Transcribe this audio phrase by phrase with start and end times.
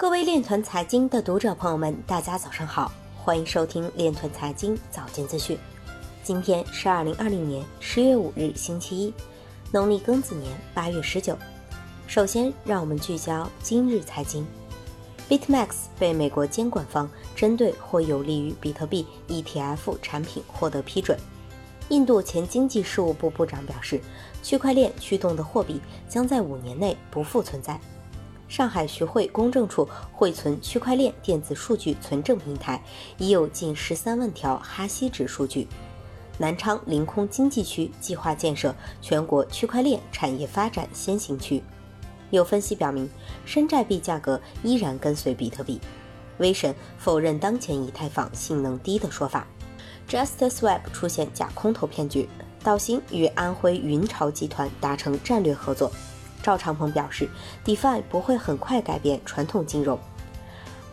[0.00, 5.58] 各位链团财经的读者朋友们，大家早上好，欢迎收听链团财经早间资讯。
[6.22, 9.12] 今天是二零二零年十月五日，星期一，
[9.70, 11.36] 农历庚子年八月十九。
[12.06, 14.46] 首先，让我们聚焦今日财经。
[15.28, 15.68] BitMax
[15.98, 17.06] 被美国监管方
[17.36, 21.18] 针对或有利于比特币 ETF 产品获得批准。
[21.90, 24.00] 印度前经济事务部部长表示，
[24.42, 25.78] 区块链驱动的货币
[26.08, 27.78] 将在五年内不复存在。
[28.50, 32.82] 上海徐汇公证处汇存区块链电子数据存证平台
[33.16, 35.68] 已有近十三万条哈希值数据。
[36.36, 41.62] 南昌临空经济区计划建设全国区块链产业发展先行区。
[42.30, 43.08] 有分析表明，
[43.46, 45.80] 山寨币价格依然跟随比特币。
[46.38, 49.46] 威神否认当前以太坊性能低的说法。
[50.08, 52.28] JustSwap 出现假空头骗局，
[52.64, 55.92] 道行与安徽云潮集团达成战略合作。
[56.42, 57.28] 赵长鹏表示
[57.64, 59.98] ，DeFi 不会很快改变传统金融。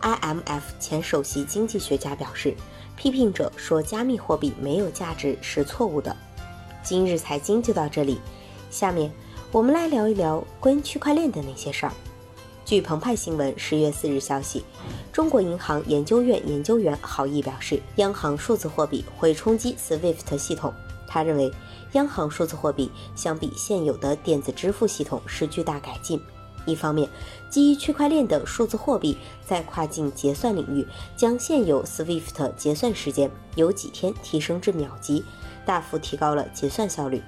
[0.00, 2.54] IMF 前首席经济学家表示，
[2.96, 6.14] 批评者说加密货币没有价值是错误的。
[6.82, 8.20] 今日财经就到这里，
[8.70, 9.10] 下面
[9.50, 11.92] 我们来聊一聊关于区块链的那些事儿。
[12.64, 14.62] 据澎湃新闻十月四日消息，
[15.10, 20.72] 中国银行研究院研究员郝毅表示，央行数字货币会冲击 SWIFT 系统。
[21.08, 21.50] 他认为。
[21.92, 26.20] 央行数字货币相比现有的电子支付系统是巨大改进。
[26.66, 27.08] 一方面，
[27.48, 30.86] 基于区块链的数字货币在跨境结算领域
[31.16, 35.24] 将现有 SWIFT 结算时间由几天提升至秒级，
[35.64, 37.20] 大幅提高了结算效率；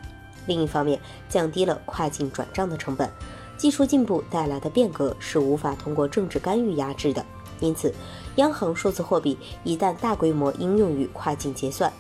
[0.47, 3.11] 另一方面，降低了跨境转账的成本。
[3.57, 7.25] 技术进步带来的变革是无法通过政治干预压制的。
[7.61, 7.95] 因此，
[8.37, 11.91] 央行数字货币一旦大规模应用于跨境结算，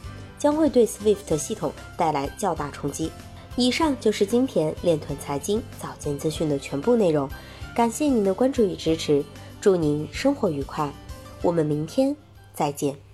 [0.40, 3.12] 将会对 SWIFT 系统带来较大冲击。
[3.56, 7.28] 以上就是今天链臀财经早间资讯的全部内容，
[7.76, 9.22] 感谢您的关注与支持，
[9.60, 10.90] 祝您生活愉快，
[11.42, 12.16] 我们明天
[12.54, 13.09] 再见。